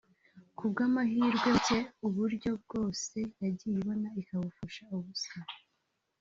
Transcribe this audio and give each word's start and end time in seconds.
ku 0.57 0.63
bw’amahirwe 0.71 1.49
make 1.55 1.77
uburyo 2.07 2.51
bwose 2.63 3.17
yagiye 3.41 3.75
ibona 3.81 4.09
ikabupfusha 4.21 4.83
ubusa 4.95 5.37